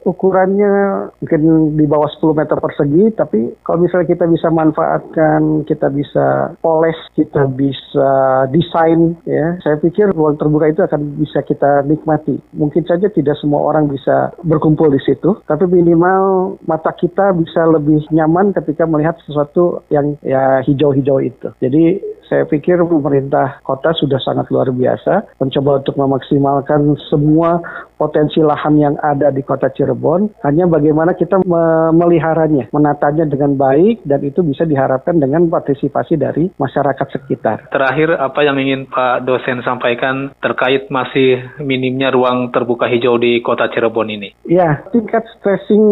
ukurannya 0.05 0.73
mungkin 1.21 1.43
di 1.75 1.85
bawah 1.89 2.09
10 2.09 2.35
meter 2.37 2.57
persegi, 2.61 3.05
tapi 3.15 3.41
kalau 3.67 3.85
misalnya 3.85 4.11
kita 4.11 4.27
bisa 4.29 4.49
manfaatkan, 4.51 5.65
kita 5.69 5.89
bisa 5.91 6.57
poles, 6.61 6.97
kita 7.15 7.47
bisa 7.51 8.45
desain, 8.51 9.17
ya, 9.25 9.59
saya 9.63 9.77
pikir 9.81 10.13
ruang 10.13 10.37
terbuka 10.39 10.71
itu 10.71 10.81
akan 10.85 11.19
bisa 11.21 11.41
kita 11.45 11.87
nikmati. 11.87 12.39
Mungkin 12.55 12.85
saja 12.85 13.09
tidak 13.11 13.39
semua 13.41 13.65
orang 13.65 13.89
bisa 13.89 14.35
berkumpul 14.45 14.91
di 14.91 15.01
situ, 15.03 15.41
tapi 15.45 15.67
minimal 15.71 16.57
mata 16.69 16.93
kita 16.95 17.33
bisa 17.37 17.67
lebih 17.69 18.05
nyaman 18.11 18.53
ketika 18.53 18.85
melihat 18.85 19.17
sesuatu 19.25 19.85
yang 19.91 20.17
ya 20.23 20.63
hijau-hijau 20.65 21.19
itu. 21.23 21.49
Jadi 21.61 22.01
saya 22.29 22.45
pikir 22.49 22.81
pemerintah 22.85 23.61
kota 23.65 23.93
sudah 23.97 24.21
sangat 24.21 24.49
luar 24.49 24.71
biasa 24.73 25.37
mencoba 25.41 25.85
untuk 25.85 25.95
memaksimalkan 25.99 26.97
semua 27.09 27.61
potensi 27.95 28.43
lahan 28.43 28.75
yang 28.77 28.95
ada 29.01 29.31
di 29.31 29.41
kota 29.41 29.71
Cirebon. 29.71 30.43
Hanya 30.43 30.67
bagaimana 30.67 31.15
kita 31.15 31.41
memeliharanya, 31.47 32.69
menatanya 32.75 33.25
dengan 33.25 33.57
baik 33.57 34.03
dan 34.05 34.21
itu 34.21 34.43
bisa 34.43 34.67
diharapkan 34.67 35.17
dengan 35.17 35.47
partisipasi 35.49 36.19
dari 36.19 36.51
masyarakat 36.59 37.07
sekitar. 37.15 37.71
Terakhir 37.71 38.19
apa 38.19 38.41
yang 38.43 38.59
ingin 38.61 38.91
Pak 38.91 39.25
dosen 39.25 39.63
sampaikan 39.63 40.35
terkait 40.43 40.91
masih 40.91 41.41
minimnya 41.63 42.13
ruang 42.13 42.51
terbuka 42.51 42.91
hijau 42.91 43.17
di 43.17 43.41
kota 43.41 43.71
Cirebon 43.71 44.11
ini? 44.11 44.35
Ya, 44.45 44.85
tingkat 44.91 45.25
stressing 45.39 45.83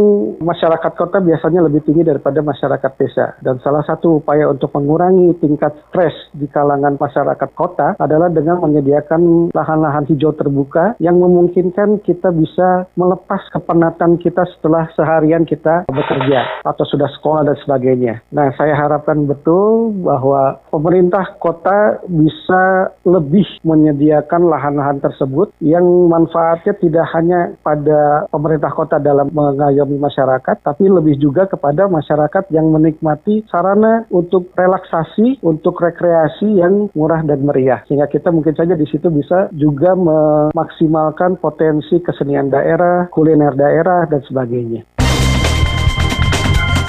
masyarakat 0.43 0.93
kota 0.99 1.23
biasanya 1.23 1.65
lebih 1.65 1.87
tinggi 1.87 2.05
daripada 2.05 2.45
masyarakat 2.45 2.93
desa 2.99 3.39
dan 3.41 3.63
salah 3.63 3.83
satu 3.87 4.21
upaya 4.21 4.51
untuk 4.51 4.75
mengurangi 4.75 5.33
tingkat 5.41 5.73
stres 5.89 6.15
di 6.31 6.47
kalangan 6.47 6.95
masyarakat 6.97 7.51
kota 7.59 7.99
adalah 7.99 8.31
dengan 8.31 8.63
menyediakan 8.63 9.51
lahan-lahan 9.51 10.07
hijau 10.07 10.33
terbuka 10.37 10.95
yang 11.03 11.19
memungkinkan 11.19 11.99
kita 12.07 12.31
bisa 12.31 12.87
melepas 12.95 13.43
kepenatan 13.51 14.17
kita 14.23 14.47
setelah 14.57 14.87
seharian 14.95 15.43
kita 15.43 15.89
bekerja 15.91 16.63
atau 16.63 16.85
sudah 16.87 17.11
sekolah 17.19 17.43
dan 17.49 17.57
sebagainya. 17.63 18.23
Nah, 18.31 18.55
saya 18.55 18.79
harapkan 18.79 19.27
betul 19.27 19.93
bahwa 20.03 20.63
pemerintah 20.71 21.37
kota 21.43 22.03
bisa 22.07 22.95
lebih 23.03 23.47
menyediakan 23.67 24.47
lahan-lahan 24.47 25.03
tersebut 25.03 25.51
yang 25.59 25.85
manfaatnya 26.09 26.75
tidak 26.79 27.07
hanya 27.17 27.41
pada 27.61 28.31
pemerintah 28.31 28.73
kota 28.73 28.97
dalam 29.03 29.31
mengayomi 29.33 29.99
masyarakat, 29.99 30.63
tapi 30.63 30.87
lebih 30.87 31.19
juga 31.19 31.49
kepada 31.51 31.91
masyarakat 31.91 32.49
yang 32.55 32.71
menikmati 32.71 33.45
sarana 33.49 34.05
untuk 34.13 34.53
relaksasi, 34.55 35.43
untuk 35.43 35.79
rekreasi 35.81 36.12
rekreasi 36.13 36.61
yang 36.61 36.93
murah 36.93 37.25
dan 37.25 37.41
meriah. 37.41 37.81
Sehingga 37.89 38.05
kita 38.05 38.29
mungkin 38.29 38.53
saja 38.53 38.77
di 38.77 38.85
situ 38.85 39.09
bisa 39.09 39.49
juga 39.57 39.97
memaksimalkan 39.97 41.41
potensi 41.41 41.97
kesenian 42.05 42.53
daerah, 42.53 43.09
kuliner 43.09 43.57
daerah, 43.57 44.05
dan 44.05 44.21
sebagainya. 44.29 44.85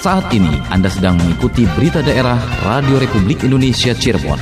Saat 0.03 0.27
ini 0.36 0.51
Anda 0.68 0.92
sedang 0.92 1.15
mengikuti 1.15 1.63
berita 1.80 2.03
daerah 2.03 2.36
Radio 2.68 3.00
Republik 3.00 3.48
Indonesia 3.48 3.96
Cirebon. 3.96 4.36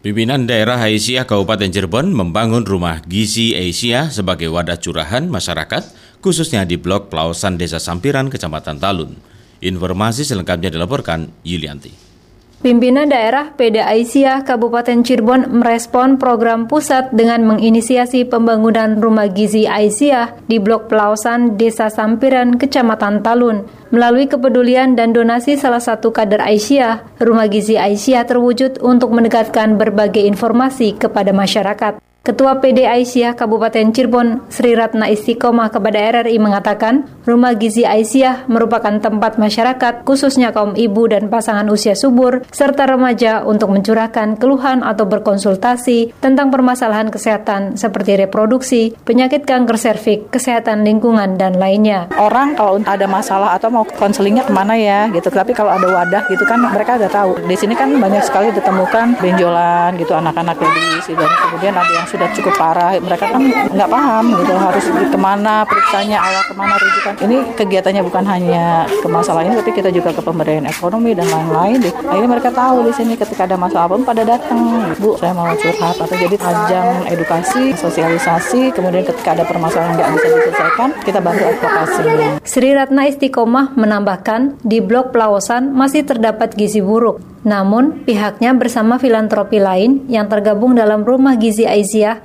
Pimpinan 0.00 0.48
daerah 0.48 0.80
Aisyah 0.80 1.28
Kabupaten 1.28 1.68
Cirebon 1.68 2.08
membangun 2.08 2.64
rumah 2.64 3.04
gizi 3.04 3.52
Aisyah 3.52 4.08
sebagai 4.08 4.48
wadah 4.48 4.80
curahan 4.80 5.28
masyarakat, 5.28 5.92
khususnya 6.24 6.64
di 6.64 6.80
blok 6.80 7.12
Pelausan 7.12 7.60
Desa 7.60 7.76
Sampiran, 7.76 8.32
Kecamatan 8.32 8.80
Talun. 8.80 9.12
Informasi 9.60 10.24
selengkapnya 10.24 10.72
dilaporkan 10.72 11.28
Yulianti. 11.44 12.09
Pimpinan 12.60 13.08
daerah 13.08 13.56
PD 13.56 13.80
Aisyah 13.80 14.44
Kabupaten 14.44 15.00
Cirebon 15.00 15.48
merespon 15.48 16.20
program 16.20 16.68
pusat 16.68 17.08
dengan 17.08 17.40
menginisiasi 17.48 18.28
pembangunan 18.28 19.00
rumah 19.00 19.32
gizi 19.32 19.64
Aisyah 19.64 20.44
di 20.44 20.60
Blok 20.60 20.92
Pelausan 20.92 21.56
Desa 21.56 21.88
Sampiran, 21.88 22.60
Kecamatan 22.60 23.24
Talun. 23.24 23.64
Melalui 23.88 24.28
kepedulian 24.28 24.92
dan 24.92 25.16
donasi 25.16 25.56
salah 25.56 25.80
satu 25.80 26.12
kader 26.12 26.44
Aisyah, 26.44 27.16
rumah 27.24 27.48
gizi 27.48 27.80
Aisyah 27.80 28.28
terwujud 28.28 28.76
untuk 28.84 29.08
mendekatkan 29.16 29.80
berbagai 29.80 30.20
informasi 30.20 31.00
kepada 31.00 31.32
masyarakat. 31.32 32.09
Ketua 32.20 32.60
PD 32.60 32.84
Aisyah 32.84 33.32
Kabupaten 33.32 33.96
Cirebon 33.96 34.44
Sri 34.52 34.76
Ratna 34.76 35.08
Istiqomah 35.08 35.72
kepada 35.72 36.20
RRI 36.20 36.36
mengatakan, 36.36 37.08
Rumah 37.24 37.56
Gizi 37.56 37.88
Aisyah 37.88 38.44
merupakan 38.44 38.92
tempat 39.00 39.40
masyarakat 39.40 40.04
khususnya 40.04 40.52
kaum 40.52 40.76
ibu 40.76 41.08
dan 41.08 41.32
pasangan 41.32 41.64
usia 41.72 41.96
subur 41.96 42.44
serta 42.52 42.84
remaja 42.84 43.40
untuk 43.48 43.72
mencurahkan 43.72 44.36
keluhan 44.36 44.84
atau 44.84 45.08
berkonsultasi 45.08 46.12
tentang 46.20 46.52
permasalahan 46.52 47.08
kesehatan 47.08 47.80
seperti 47.80 48.20
reproduksi, 48.20 48.92
penyakit 49.08 49.48
kanker 49.48 49.80
serviks, 49.80 50.28
kesehatan 50.28 50.84
lingkungan 50.84 51.40
dan 51.40 51.56
lainnya. 51.56 52.12
Orang 52.20 52.52
kalau 52.52 52.84
ada 52.84 53.08
masalah 53.08 53.56
atau 53.56 53.72
mau 53.72 53.88
konselingnya 53.88 54.44
ke 54.44 54.52
mana 54.52 54.76
ya 54.76 55.08
gitu, 55.08 55.32
tapi 55.32 55.56
kalau 55.56 55.72
ada 55.72 55.88
wadah 55.88 56.28
gitu 56.28 56.44
kan 56.44 56.60
mereka 56.60 57.00
udah 57.00 57.08
tahu. 57.08 57.48
Di 57.48 57.56
sini 57.56 57.72
kan 57.72 57.88
banyak 57.96 58.20
sekali 58.28 58.52
ditemukan 58.52 59.24
benjolan 59.24 59.96
gitu 59.96 60.12
anak-anak 60.12 60.60
yang 60.60 60.72
diisi 60.76 61.16
dan 61.16 61.32
kemudian 61.48 61.72
ada 61.72 61.88
yang 61.96 62.09
sudah 62.10 62.28
cukup 62.34 62.54
parah. 62.58 62.98
Mereka 62.98 63.24
kan 63.30 63.42
nggak 63.70 63.88
paham 63.88 64.24
gitu 64.34 64.52
harus 64.58 64.84
ke 64.90 65.18
mana 65.18 65.62
periksanya 65.62 66.18
awal 66.18 66.42
ke 66.42 66.54
mana 66.58 66.74
rujukan. 66.74 67.14
Ini 67.24 67.36
kegiatannya 67.54 68.02
bukan 68.02 68.24
hanya 68.26 68.90
ke 68.90 69.06
masalah 69.06 69.46
ini 69.46 69.54
tapi 69.54 69.70
kita 69.70 69.94
juga 69.94 70.10
ke 70.10 70.20
pemberdayaan 70.20 70.66
ekonomi 70.66 71.14
dan 71.14 71.30
lain-lain. 71.30 71.78
Akhirnya 72.10 72.28
mereka 72.28 72.50
tahu 72.50 72.90
di 72.90 72.92
sini 72.92 73.14
ketika 73.14 73.46
ada 73.46 73.54
masalah 73.54 73.86
pun 73.86 74.02
pada 74.02 74.26
datang. 74.26 74.90
Bu 74.98 75.14
saya 75.22 75.30
mau 75.30 75.48
curhat. 75.54 75.96
Atau 76.00 76.16
jadi 76.18 76.36
ajang 76.36 77.06
edukasi 77.06 77.78
sosialisasi. 77.78 78.74
Kemudian 78.74 79.06
ketika 79.06 79.38
ada 79.38 79.46
permasalahan 79.46 79.94
yang 79.94 79.98
nggak 80.00 80.10
bisa 80.18 80.26
diselesaikan 80.34 80.88
kita 81.06 81.18
bantu 81.22 81.42
advokasi. 81.46 82.02
Sri 82.42 82.70
Ratna 82.74 83.06
Istiqomah 83.06 83.78
menambahkan 83.78 84.58
di 84.64 84.82
blok 84.82 85.12
Pelawasan 85.14 85.70
masih 85.76 86.02
terdapat 86.02 86.56
gizi 86.56 86.80
buruk. 86.80 87.20
Namun, 87.40 88.04
pihaknya 88.04 88.52
bersama 88.52 89.00
filantropi 89.00 89.64
lain 89.64 90.04
yang 90.12 90.28
tergabung 90.28 90.76
dalam 90.76 91.00
Rumah 91.08 91.40
Gizi 91.40 91.64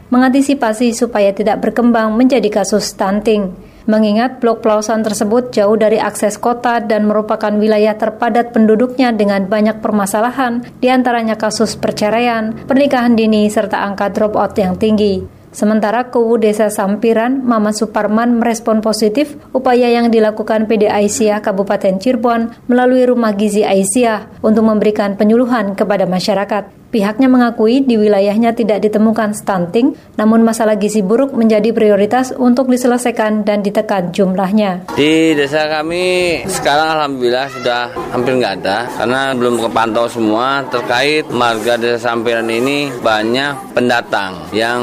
Mengantisipasi 0.07 0.95
supaya 0.95 1.35
tidak 1.35 1.59
berkembang 1.59 2.15
menjadi 2.15 2.47
kasus 2.47 2.95
stunting. 2.95 3.51
Mengingat 3.85 4.41
blok 4.41 4.65
pelausan 4.65 5.05
tersebut 5.05 5.53
jauh 5.53 5.77
dari 5.77 6.01
akses 6.01 6.41
kota 6.41 6.81
dan 6.81 7.05
merupakan 7.05 7.53
wilayah 7.53 7.93
terpadat 7.93 8.49
penduduknya 8.49 9.13
dengan 9.13 9.45
banyak 9.45 9.77
permasalahan, 9.77 10.65
di 10.81 10.89
antaranya 10.89 11.37
kasus 11.37 11.77
perceraian, 11.77 12.57
pernikahan 12.65 13.13
dini, 13.13 13.45
serta 13.45 13.85
angka 13.85 14.09
drop 14.09 14.33
out 14.33 14.57
yang 14.57 14.73
tinggi. 14.73 15.35
Sementara 15.55 16.11
Kuwu 16.11 16.35
Desa 16.35 16.67
Sampiran, 16.67 17.39
Mama 17.39 17.71
Suparman 17.71 18.43
merespon 18.43 18.83
positif 18.83 19.39
upaya 19.55 19.87
yang 19.87 20.11
dilakukan 20.11 20.67
PD 20.67 20.91
Aisyah 20.91 21.39
Kabupaten 21.39 21.95
Cirebon 21.95 22.51
melalui 22.67 23.07
Rumah 23.07 23.31
Gizi 23.39 23.63
Aisyah 23.63 24.43
untuk 24.43 24.67
memberikan 24.67 25.15
penyuluhan 25.15 25.71
kepada 25.79 26.03
masyarakat. 26.03 26.84
Pihaknya 26.95 27.27
mengakui 27.27 27.83
di 27.83 27.99
wilayahnya 27.99 28.55
tidak 28.55 28.79
ditemukan 28.79 29.35
stunting, 29.35 29.99
namun 30.15 30.47
masalah 30.47 30.79
gizi 30.79 31.03
buruk 31.03 31.35
menjadi 31.35 31.75
prioritas 31.75 32.31
untuk 32.31 32.71
diselesaikan 32.71 33.43
dan 33.43 33.59
ditekan 33.59 34.15
jumlahnya. 34.15 34.87
Di 34.95 35.35
desa 35.35 35.67
kami 35.67 36.39
sekarang 36.47 36.95
alhamdulillah 36.95 37.51
sudah 37.51 37.91
hampir 38.15 38.39
nggak 38.39 38.63
ada 38.63 38.87
karena 38.95 39.35
belum 39.35 39.59
kepantau 39.67 40.07
semua 40.07 40.63
terkait 40.71 41.27
marga 41.35 41.75
desa 41.75 42.15
Sampiran 42.15 42.47
ini 42.47 42.87
banyak 43.03 43.75
pendatang 43.75 44.47
yang 44.55 44.79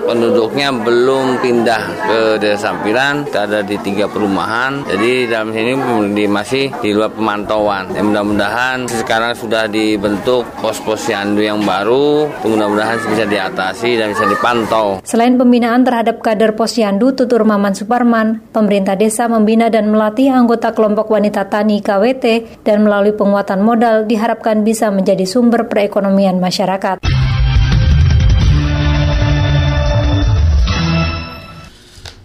penduduknya 0.00 0.72
belum 0.72 1.44
pindah 1.44 1.82
ke 2.08 2.20
desa 2.40 2.72
Sampiran, 2.72 3.28
ada 3.36 3.60
di 3.60 3.76
tiga 3.84 4.08
perumahan. 4.08 4.80
Jadi 4.88 5.28
dalam 5.28 5.52
sini 5.52 5.76
masih 6.24 6.72
di 6.80 6.96
luar 6.96 7.12
pemantauan. 7.12 7.92
Ya, 7.92 8.00
mudah-mudahan 8.00 8.88
sekarang 8.88 9.36
sudah 9.36 9.68
dibentuk 9.68 10.48
pos-pos 10.64 11.04
yang 11.12 11.33
pandu 11.34 11.50
yang 11.50 11.66
baru 11.66 12.30
mudah-mudahan 12.46 12.94
bisa 13.10 13.26
diatasi 13.26 13.98
dan 13.98 14.14
bisa 14.14 14.22
dipantau. 14.30 15.02
Selain 15.02 15.34
pembinaan 15.34 15.82
terhadap 15.82 16.22
kader 16.22 16.54
posyandu 16.54 17.10
Tutur 17.10 17.42
Maman 17.42 17.74
Suparman, 17.74 18.38
pemerintah 18.54 18.94
desa 18.94 19.26
membina 19.26 19.66
dan 19.66 19.90
melatih 19.90 20.30
anggota 20.30 20.70
kelompok 20.70 21.10
wanita 21.10 21.50
tani 21.50 21.82
KWT 21.82 22.62
dan 22.62 22.86
melalui 22.86 23.18
penguatan 23.18 23.66
modal 23.66 24.06
diharapkan 24.06 24.62
bisa 24.62 24.94
menjadi 24.94 25.26
sumber 25.26 25.66
perekonomian 25.66 26.38
masyarakat. 26.38 27.02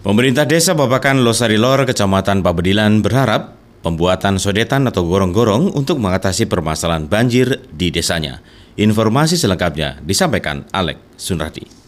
Pemerintah 0.06 0.46
Desa 0.46 0.78
Babakan 0.78 1.26
Losari 1.26 1.58
Lor, 1.58 1.82
Kecamatan 1.82 2.46
Pabedilan 2.46 3.02
berharap 3.02 3.58
pembuatan 3.82 4.38
sodetan 4.38 4.86
atau 4.86 5.02
gorong-gorong 5.02 5.74
untuk 5.74 5.98
mengatasi 5.98 6.46
permasalahan 6.46 7.10
banjir 7.10 7.58
di 7.74 7.90
desanya. 7.90 8.59
Informasi 8.78 9.34
selengkapnya 9.34 9.98
disampaikan 10.06 10.62
Alek 10.70 11.18
Sunrati. 11.18 11.80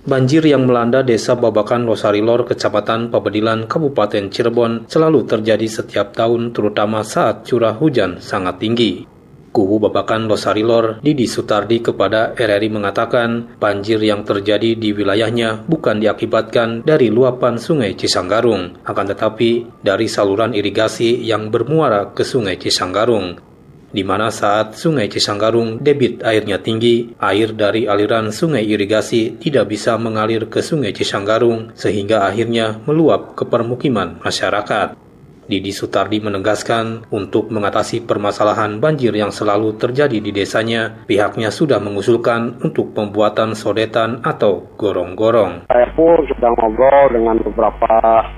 Banjir 0.00 0.40
yang 0.48 0.64
melanda 0.64 1.04
desa 1.04 1.36
Babakan 1.36 1.84
Losarilor, 1.84 2.48
Kecamatan 2.48 3.12
Pabedilan, 3.12 3.68
Kabupaten 3.68 4.32
Cirebon 4.32 4.88
selalu 4.88 5.28
terjadi 5.28 5.68
setiap 5.68 6.16
tahun 6.16 6.56
terutama 6.56 7.04
saat 7.04 7.44
curah 7.44 7.76
hujan 7.76 8.16
sangat 8.16 8.56
tinggi. 8.56 9.04
Kubu 9.52 9.76
Babakan 9.82 10.24
Losarilor, 10.24 11.04
Didi 11.04 11.28
Sutardi 11.28 11.84
kepada 11.84 12.32
RRI 12.32 12.72
mengatakan 12.72 13.60
banjir 13.60 14.00
yang 14.00 14.24
terjadi 14.24 14.78
di 14.78 14.94
wilayahnya 14.96 15.68
bukan 15.68 16.00
diakibatkan 16.00 16.80
dari 16.80 17.12
luapan 17.12 17.60
sungai 17.60 17.92
Cisanggarung, 17.92 18.80
akan 18.86 19.06
tetapi 19.10 19.82
dari 19.84 20.08
saluran 20.08 20.56
irigasi 20.56 21.20
yang 21.26 21.52
bermuara 21.52 22.14
ke 22.14 22.24
sungai 22.24 22.56
Cisanggarung 22.56 23.49
di 23.90 24.06
mana 24.06 24.30
saat 24.30 24.78
Sungai 24.78 25.10
Cisanggarung 25.10 25.82
debit 25.82 26.22
airnya 26.22 26.62
tinggi, 26.62 27.10
air 27.18 27.52
dari 27.52 27.90
aliran 27.90 28.30
sungai 28.30 28.62
irigasi 28.62 29.36
tidak 29.42 29.70
bisa 29.70 29.98
mengalir 29.98 30.46
ke 30.46 30.62
Sungai 30.62 30.94
Cisanggarung 30.94 31.74
sehingga 31.74 32.24
akhirnya 32.24 32.78
meluap 32.86 33.34
ke 33.34 33.42
permukiman 33.44 34.22
masyarakat. 34.22 35.09
Didi 35.50 35.74
Sutardi 35.74 36.22
menegaskan 36.22 37.10
untuk 37.10 37.50
mengatasi 37.50 38.06
permasalahan 38.06 38.78
banjir 38.78 39.10
yang 39.10 39.34
selalu 39.34 39.74
terjadi 39.74 40.22
di 40.22 40.30
desanya, 40.30 41.02
pihaknya 41.10 41.50
sudah 41.50 41.82
mengusulkan 41.82 42.62
untuk 42.62 42.94
pembuatan 42.94 43.58
sodetan 43.58 44.22
atau 44.22 44.70
gorong-gorong. 44.78 45.66
Saya 45.66 45.90
pun 45.98 46.22
sudah 46.30 46.54
ngobrol 46.54 47.06
dengan 47.10 47.36
beberapa 47.42 47.90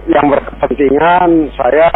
yang 0.09 0.25
berkepentingan. 0.33 1.53
Saya 1.53 1.93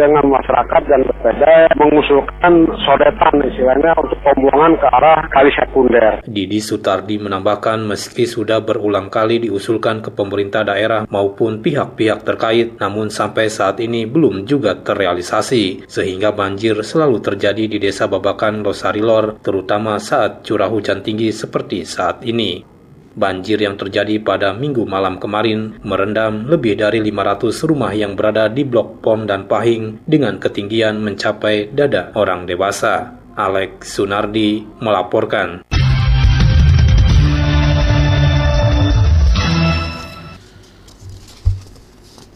dengan 0.00 0.32
masyarakat 0.32 0.82
dan 0.88 1.00
bersepeda 1.04 1.68
mengusulkan 1.76 2.64
sodetan 2.88 3.34
istilahnya 3.44 3.92
untuk 4.00 4.16
pembuangan 4.24 4.80
ke 4.80 4.88
arah 4.88 5.20
kali 5.28 5.52
sekunder. 5.60 6.24
Didi 6.24 6.64
Sutardi 6.64 7.20
menambahkan 7.20 7.84
meski 7.84 8.24
sudah 8.24 8.64
berulang 8.64 9.12
kali 9.12 9.44
diusulkan 9.44 10.00
ke 10.00 10.08
pemerintah 10.08 10.64
daerah 10.64 11.04
maupun 11.12 11.60
pihak-pihak 11.60 12.24
terkait, 12.24 12.80
namun 12.80 13.12
sampai 13.12 13.52
saat 13.52 13.76
ini 13.84 14.08
belum 14.08 14.48
juga 14.48 14.53
terrealisasi, 14.60 15.88
sehingga 15.88 16.34
banjir 16.34 16.78
selalu 16.84 17.22
terjadi 17.24 17.64
di 17.66 17.78
desa 17.80 18.10
Babakan 18.10 18.60
Losarilor, 18.60 19.40
terutama 19.40 19.96
saat 19.96 20.44
curah 20.44 20.68
hujan 20.68 21.00
tinggi 21.00 21.32
seperti 21.32 21.88
saat 21.88 22.22
ini. 22.22 22.74
Banjir 23.14 23.62
yang 23.62 23.78
terjadi 23.78 24.18
pada 24.18 24.50
minggu 24.50 24.82
malam 24.90 25.22
kemarin 25.22 25.78
merendam 25.86 26.50
lebih 26.50 26.74
dari 26.74 26.98
500 26.98 27.62
rumah 27.62 27.94
yang 27.94 28.18
berada 28.18 28.50
di 28.50 28.66
Blok 28.66 29.06
Pom 29.06 29.22
dan 29.22 29.46
Pahing 29.46 30.02
dengan 30.02 30.42
ketinggian 30.42 30.98
mencapai 30.98 31.70
dada 31.70 32.10
orang 32.18 32.42
dewasa. 32.42 33.14
Alex 33.38 33.98
Sunardi 33.98 34.66
melaporkan. 34.82 35.73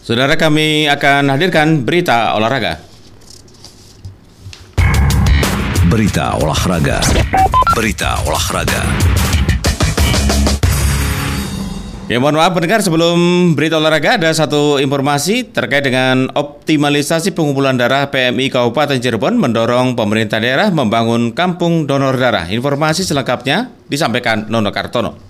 Saudara 0.09 0.40
kami 0.40 0.88
akan 0.88 1.37
hadirkan 1.37 1.85
berita 1.85 2.33
olahraga. 2.33 2.81
Berita 5.85 6.33
olahraga. 6.40 7.05
Berita 7.77 8.16
olahraga. 8.25 8.88
Ya 12.09 12.16
mohon 12.16 12.40
maaf 12.40 12.57
pendengar 12.57 12.81
sebelum 12.81 13.53
berita 13.53 13.77
olahraga 13.77 14.16
ada 14.16 14.33
satu 14.33 14.81
informasi 14.81 15.53
terkait 15.53 15.85
dengan 15.85 16.33
optimalisasi 16.33 17.37
pengumpulan 17.37 17.77
darah 17.77 18.09
PMI 18.09 18.49
Kabupaten 18.49 18.97
Cirebon 18.97 19.37
mendorong 19.37 19.92
pemerintah 19.92 20.40
daerah 20.40 20.73
membangun 20.73 21.37
kampung 21.37 21.85
donor 21.85 22.16
darah. 22.16 22.49
Informasi 22.49 23.05
selengkapnya 23.05 23.77
disampaikan 23.92 24.49
Nono 24.49 24.73
Kartono. 24.73 25.28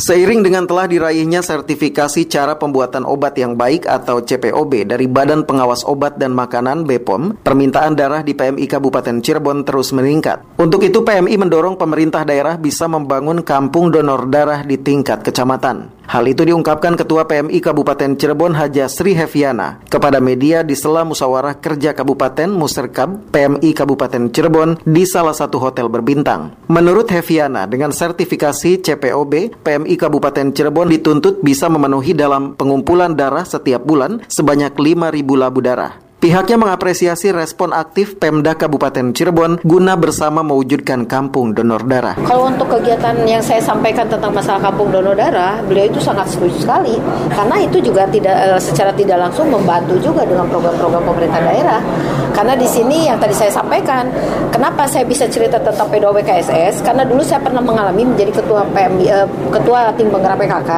Seiring 0.00 0.40
dengan 0.40 0.64
telah 0.64 0.88
diraihnya 0.88 1.44
sertifikasi 1.44 2.24
cara 2.24 2.56
pembuatan 2.56 3.04
obat 3.04 3.36
yang 3.36 3.52
baik 3.52 3.84
atau 3.84 4.24
CPOB 4.24 4.88
dari 4.88 5.04
Badan 5.04 5.44
Pengawas 5.44 5.84
Obat 5.84 6.16
dan 6.16 6.32
Makanan 6.32 6.88
BPOM, 6.88 7.44
permintaan 7.44 8.00
darah 8.00 8.24
di 8.24 8.32
PMI 8.32 8.64
Kabupaten 8.64 9.20
Cirebon 9.20 9.60
terus 9.68 9.92
meningkat. 9.92 10.56
Untuk 10.56 10.88
itu 10.88 11.04
PMI 11.04 11.36
mendorong 11.36 11.76
pemerintah 11.76 12.24
daerah 12.24 12.56
bisa 12.56 12.88
membangun 12.88 13.44
kampung 13.44 13.92
donor 13.92 14.24
darah 14.32 14.64
di 14.64 14.80
tingkat 14.80 15.20
kecamatan. 15.20 15.99
Hal 16.10 16.26
itu 16.26 16.42
diungkapkan 16.42 16.98
Ketua 16.98 17.30
PMI 17.30 17.62
Kabupaten 17.62 18.18
Cirebon 18.18 18.58
Haja 18.58 18.90
Sri 18.90 19.14
Heviana 19.14 19.78
kepada 19.86 20.18
media 20.18 20.66
di 20.66 20.74
sela 20.74 21.06
musyawarah 21.06 21.62
kerja 21.62 21.94
Kabupaten 21.94 22.50
Muserkab 22.50 23.30
PMI 23.30 23.70
Kabupaten 23.70 24.26
Cirebon 24.34 24.82
di 24.82 25.06
salah 25.06 25.30
satu 25.30 25.62
hotel 25.62 25.86
berbintang. 25.86 26.50
Menurut 26.66 27.06
Heviana, 27.14 27.70
dengan 27.70 27.94
sertifikasi 27.94 28.82
CPOB, 28.82 29.62
PMI 29.62 29.94
Kabupaten 29.94 30.50
Cirebon 30.50 30.90
dituntut 30.90 31.46
bisa 31.46 31.70
memenuhi 31.70 32.10
dalam 32.10 32.58
pengumpulan 32.58 33.14
darah 33.14 33.46
setiap 33.46 33.86
bulan 33.86 34.18
sebanyak 34.26 34.74
5.000 34.74 35.14
labu 35.38 35.62
darah. 35.62 36.09
Pihaknya 36.20 36.60
mengapresiasi 36.60 37.32
respon 37.32 37.72
aktif 37.72 38.20
Pemda 38.20 38.52
Kabupaten 38.52 39.16
Cirebon 39.16 39.56
guna 39.64 39.96
bersama 39.96 40.44
mewujudkan 40.44 41.08
kampung 41.08 41.56
donor 41.56 41.80
darah. 41.88 42.20
Kalau 42.28 42.52
untuk 42.52 42.68
kegiatan 42.68 43.24
yang 43.24 43.40
saya 43.40 43.64
sampaikan 43.64 44.04
tentang 44.04 44.28
masalah 44.28 44.60
kampung 44.60 44.92
donor 44.92 45.16
darah, 45.16 45.64
beliau 45.64 45.88
itu 45.88 45.96
sangat 45.96 46.28
setuju 46.28 46.60
sekali 46.60 47.00
karena 47.32 47.56
itu 47.64 47.80
juga 47.80 48.04
tidak 48.04 48.36
eh, 48.36 48.60
secara 48.60 48.92
tidak 48.92 49.16
langsung 49.16 49.48
membantu 49.48 49.96
juga 49.96 50.28
dengan 50.28 50.44
program-program 50.52 51.08
pemerintah 51.08 51.40
daerah. 51.40 51.80
Karena 52.36 52.52
di 52.52 52.68
sini 52.68 53.08
yang 53.08 53.16
tadi 53.16 53.32
saya 53.32 53.48
sampaikan, 53.48 54.12
kenapa 54.52 54.84
saya 54.84 55.08
bisa 55.08 55.24
cerita 55.24 55.56
tentang 55.56 55.88
PDW 55.88 56.20
KSS? 56.20 56.84
Karena 56.84 57.02
dulu 57.08 57.24
saya 57.24 57.40
pernah 57.40 57.64
mengalami 57.64 58.04
menjadi 58.04 58.44
ketua 58.44 58.68
PM, 58.76 59.00
eh, 59.08 59.24
ketua 59.56 59.88
tim 59.96 60.12
penggerak 60.12 60.36
PKK 60.36 60.70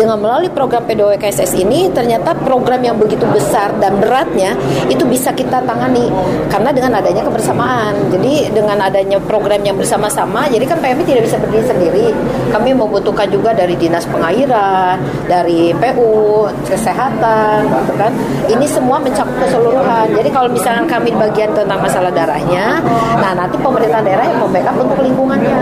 dengan 0.00 0.16
melalui 0.16 0.48
program 0.48 0.88
PDW 0.88 1.20
KSS 1.20 1.60
ini 1.60 1.92
ternyata 1.92 2.32
program 2.40 2.80
yang 2.80 2.96
begitu 2.96 3.28
besar 3.28 3.76
dan 3.76 4.00
beratnya 4.00 4.56
itu 4.86 5.02
bisa 5.10 5.34
kita 5.34 5.58
tangani 5.66 6.06
karena 6.46 6.70
dengan 6.70 7.02
adanya 7.02 7.26
kebersamaan. 7.26 8.14
Jadi 8.14 8.54
dengan 8.54 8.78
adanya 8.78 9.18
program 9.18 9.60
yang 9.66 9.74
bersama-sama, 9.74 10.46
jadi 10.46 10.64
kan 10.64 10.78
PMI 10.78 11.02
tidak 11.02 11.22
bisa 11.26 11.36
berdiri 11.42 11.64
sendiri. 11.66 12.06
Kami 12.54 12.70
membutuhkan 12.72 13.26
juga 13.28 13.50
dari 13.50 13.74
dinas 13.74 14.06
pengairan, 14.06 15.02
dari 15.26 15.74
PU, 15.74 16.46
kesehatan, 16.68 17.66
gitu 17.66 17.94
kan. 17.98 18.12
Ini 18.48 18.66
semua 18.70 19.02
mencakup 19.02 19.34
keseluruhan. 19.42 20.14
Jadi 20.14 20.28
kalau 20.30 20.48
misalnya 20.52 20.84
kami 20.86 21.10
bagian 21.12 21.50
tentang 21.52 21.80
masalah 21.82 22.14
darahnya, 22.14 22.80
nah 23.18 23.32
nanti 23.34 23.56
pemerintah 23.58 24.00
daerah 24.00 24.24
yang 24.24 24.38
membackup 24.44 24.76
untuk 24.78 24.98
lingkungannya. 25.02 25.56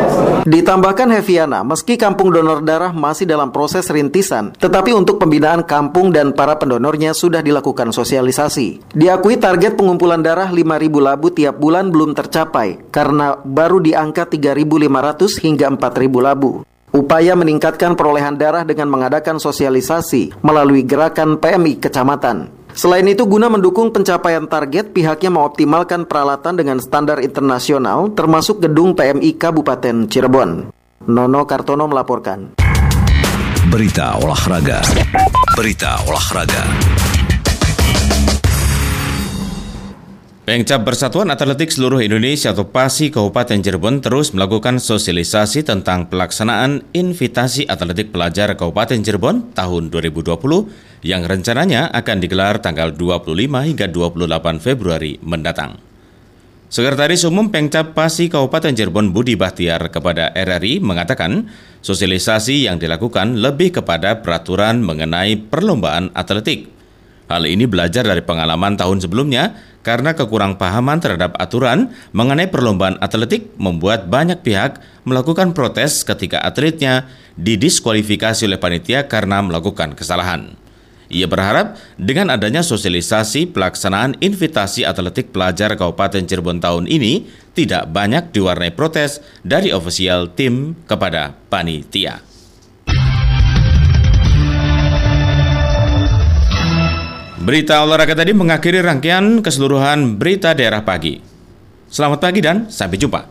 Ditambahkan 0.46 1.09
Heviana, 1.11 1.66
meski 1.66 1.98
kampung 1.98 2.31
donor 2.31 2.62
darah 2.62 2.94
masih 2.94 3.26
dalam 3.26 3.50
proses 3.50 3.88
rintisan, 3.90 4.55
tetapi 4.57 4.94
untuk 4.94 5.18
pembinaan 5.18 5.66
kampung 5.66 6.14
dan 6.14 6.31
para 6.33 6.55
pendonornya 6.59 7.12
sudah 7.12 7.42
dilakukan 7.42 7.90
sosialisasi. 7.90 8.94
Di 8.94 9.05
Diakui 9.06 9.38
target 9.38 9.78
pengumpulan 9.78 10.18
darah 10.18 10.50
5.000 10.50 10.90
labu 10.98 11.30
tiap 11.30 11.62
bulan 11.62 11.94
belum 11.94 12.10
tercapai 12.10 12.90
karena 12.90 13.38
baru 13.38 13.78
di 13.78 13.94
angka 13.94 14.26
3.500 14.26 15.46
hingga 15.46 15.70
4.000 15.78 16.26
labu. 16.26 16.66
Upaya 16.90 17.38
meningkatkan 17.38 17.94
perolehan 17.94 18.34
darah 18.34 18.66
dengan 18.66 18.90
mengadakan 18.90 19.38
sosialisasi 19.38 20.42
melalui 20.42 20.82
gerakan 20.82 21.38
PMI 21.38 21.78
kecamatan. 21.78 22.50
Selain 22.74 23.06
itu, 23.06 23.22
guna 23.30 23.46
mendukung 23.46 23.94
pencapaian 23.94 24.50
target, 24.50 24.90
pihaknya 24.90 25.30
mengoptimalkan 25.30 26.10
peralatan 26.10 26.58
dengan 26.58 26.82
standar 26.82 27.22
internasional, 27.22 28.10
termasuk 28.10 28.58
gedung 28.58 28.98
PMI 28.98 29.38
Kabupaten 29.38 30.10
Cirebon. 30.10 30.74
Nono 31.06 31.46
Kartono 31.46 31.86
melaporkan. 31.86 32.58
Berita 33.70 34.18
olahraga. 34.18 34.82
Berita 35.54 35.94
olahraga. 36.10 37.15
Pengcap 40.46 40.87
Persatuan 40.87 41.26
Atletik 41.35 41.74
Seluruh 41.74 41.98
Indonesia 41.98 42.54
atau 42.54 42.70
PASI 42.70 43.11
Kabupaten 43.11 43.59
Cirebon 43.59 43.98
terus 43.98 44.30
melakukan 44.30 44.78
sosialisasi 44.78 45.66
tentang 45.66 46.06
pelaksanaan 46.06 46.87
invitasi 46.94 47.66
atletik 47.66 48.14
pelajar 48.14 48.54
Kabupaten 48.54 49.02
Cirebon 49.02 49.50
tahun 49.59 49.90
2020 49.90 50.38
yang 51.02 51.26
rencananya 51.26 51.90
akan 51.90 52.22
digelar 52.22 52.62
tanggal 52.62 52.94
25 52.94 53.26
hingga 53.42 53.90
28 53.90 54.62
Februari 54.62 55.18
mendatang. 55.18 55.82
Sekretaris 56.70 57.26
Umum 57.26 57.50
Pengcap 57.50 57.98
PASI 57.98 58.30
Kabupaten 58.30 58.70
Cirebon 58.70 59.11
Budi 59.11 59.35
Bahtiar 59.35 59.90
kepada 59.90 60.30
RRI 60.30 60.78
mengatakan 60.78 61.50
sosialisasi 61.82 62.70
yang 62.70 62.78
dilakukan 62.78 63.42
lebih 63.42 63.82
kepada 63.82 64.22
peraturan 64.22 64.78
mengenai 64.78 65.42
perlombaan 65.50 66.14
atletik. 66.14 66.70
Hal 67.26 67.42
ini 67.42 67.66
belajar 67.66 68.06
dari 68.06 68.22
pengalaman 68.22 68.78
tahun 68.78 69.02
sebelumnya 69.02 69.74
karena 69.87 70.18
kekurang 70.18 70.59
pahaman 70.59 70.99
terhadap 70.99 71.38
aturan 71.38 71.94
mengenai 72.11 72.51
perlombaan 72.51 72.99
atletik 72.99 73.55
membuat 73.55 74.11
banyak 74.11 74.42
pihak 74.42 74.83
melakukan 75.07 75.55
protes 75.55 76.03
ketika 76.03 76.42
atletnya 76.42 77.07
didiskualifikasi 77.38 78.51
oleh 78.51 78.59
panitia 78.59 79.07
karena 79.07 79.38
melakukan 79.46 79.94
kesalahan. 79.94 80.59
Ia 81.07 81.31
berharap 81.31 81.79
dengan 81.94 82.35
adanya 82.35 82.66
sosialisasi 82.66 83.55
pelaksanaan 83.55 84.18
invitasi 84.18 84.83
atletik 84.83 85.31
pelajar 85.31 85.79
Kabupaten 85.79 86.27
Cirebon 86.27 86.59
tahun 86.59 86.90
ini 86.90 87.31
tidak 87.55 87.87
banyak 87.94 88.35
diwarnai 88.35 88.75
protes 88.75 89.22
dari 89.46 89.70
ofisial 89.70 90.35
tim 90.35 90.75
kepada 90.90 91.38
panitia. 91.46 92.36
Berita 97.46 97.78
olahraga 97.78 98.18
tadi 98.18 98.35
mengakhiri 98.35 98.82
rangkaian 98.82 99.38
keseluruhan 99.38 100.18
berita 100.18 100.50
daerah 100.50 100.82
pagi. 100.82 101.22
Selamat 101.87 102.18
pagi 102.18 102.42
dan 102.42 102.66
sampai 102.66 102.98
jumpa. 102.98 103.22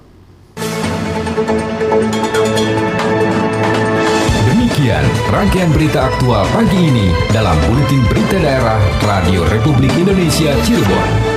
Demikian 4.47 5.03
rangkaian 5.27 5.67
berita 5.75 6.07
aktual 6.07 6.47
pagi 6.55 6.79
ini 6.79 7.11
dalam 7.35 7.59
Buletin 7.67 8.07
Berita 8.07 8.39
Daerah 8.39 8.79
Radio 9.03 9.43
Republik 9.51 9.91
Indonesia 9.99 10.55
Cirebon. 10.63 11.34